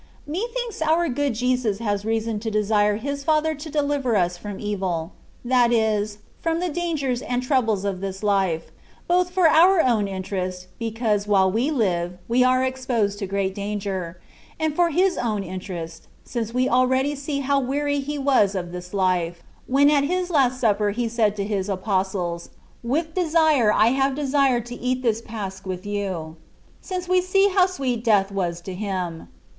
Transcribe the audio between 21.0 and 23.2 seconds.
said to His apostles," With